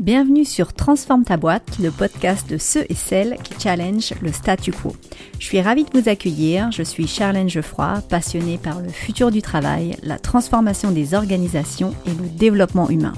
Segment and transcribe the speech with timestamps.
[0.00, 4.72] Bienvenue sur Transforme ta boîte, le podcast de ceux et celles qui challenge le statu
[4.72, 4.96] quo.
[5.38, 9.42] Je suis ravie de vous accueillir, je suis Charlène Geoffroy, passionnée par le futur du
[9.42, 13.12] travail, la transformation des organisations et le développement humain.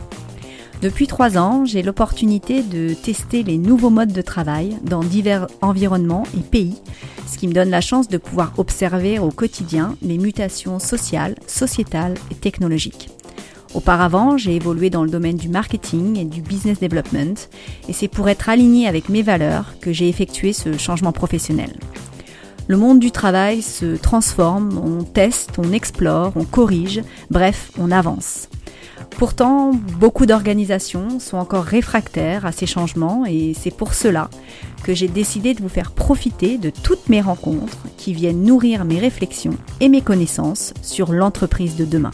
[0.80, 6.24] Depuis trois ans, j'ai l'opportunité de tester les nouveaux modes de travail dans divers environnements
[6.36, 6.80] et pays,
[7.28, 12.14] ce qui me donne la chance de pouvoir observer au quotidien les mutations sociales, sociétales
[12.32, 13.08] et technologiques.
[13.74, 17.48] Auparavant, j'ai évolué dans le domaine du marketing et du business development,
[17.88, 21.72] et c'est pour être aligné avec mes valeurs que j'ai effectué ce changement professionnel.
[22.68, 28.48] Le monde du travail se transforme, on teste, on explore, on corrige, bref, on avance.
[29.10, 34.30] Pourtant, beaucoup d'organisations sont encore réfractaires à ces changements et c'est pour cela
[34.84, 38.98] que j'ai décidé de vous faire profiter de toutes mes rencontres qui viennent nourrir mes
[38.98, 42.12] réflexions et mes connaissances sur l'entreprise de demain.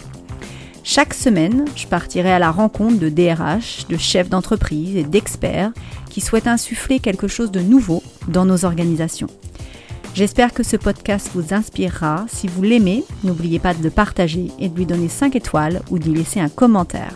[0.91, 5.71] Chaque semaine, je partirai à la rencontre de DRH, de chefs d'entreprise et d'experts
[6.09, 9.27] qui souhaitent insuffler quelque chose de nouveau dans nos organisations.
[10.15, 12.25] J'espère que ce podcast vous inspirera.
[12.33, 15.99] Si vous l'aimez, n'oubliez pas de le partager et de lui donner 5 étoiles ou
[15.99, 17.13] d'y laisser un commentaire.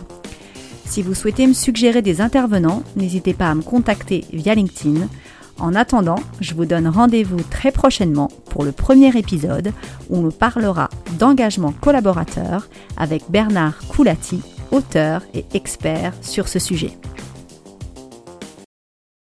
[0.85, 5.07] Si vous souhaitez me suggérer des intervenants, n'hésitez pas à me contacter via LinkedIn.
[5.57, 9.71] En attendant, je vous donne rendez-vous très prochainement pour le premier épisode
[10.11, 10.91] où on parlera
[11.23, 16.97] d'engagement collaborateur avec Bernard Coulati, auteur et expert sur ce sujet.